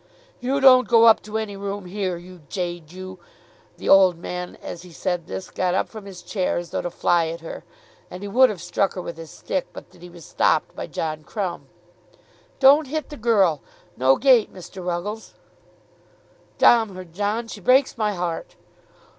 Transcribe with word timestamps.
"You 0.39 0.59
don't 0.59 0.87
go 0.87 1.03
up 1.05 1.21
to 1.21 1.37
any 1.37 1.55
room 1.55 1.85
here, 1.85 2.17
you 2.17 2.41
jade 2.49 2.91
you." 2.91 3.19
The 3.77 3.87
old 3.87 4.17
man 4.17 4.57
as 4.59 4.81
he 4.81 4.91
said 4.91 5.27
this 5.27 5.51
got 5.51 5.75
up 5.75 5.87
from 5.89 6.05
his 6.07 6.23
chair 6.23 6.57
as 6.57 6.71
though 6.71 6.81
to 6.81 6.89
fly 6.89 7.27
at 7.27 7.41
her. 7.41 7.63
And 8.09 8.23
he 8.23 8.27
would 8.27 8.49
have 8.49 8.63
struck 8.63 8.93
her 8.95 9.01
with 9.03 9.17
his 9.17 9.29
stick 9.29 9.67
but 9.73 9.91
that 9.91 10.01
he 10.01 10.09
was 10.09 10.25
stopped 10.25 10.75
by 10.75 10.87
John 10.87 11.23
Crumb. 11.23 11.67
"Don't 12.59 12.87
hit 12.87 13.09
the 13.09 13.15
girl, 13.15 13.61
no 13.95 14.15
gate, 14.15 14.51
Mr. 14.51 14.83
Ruggles." 14.83 15.35
"Domm 16.57 16.95
her, 16.95 17.05
John; 17.05 17.47
she 17.47 17.61
breaks 17.61 17.95
my 17.95 18.15
heart." 18.15 18.55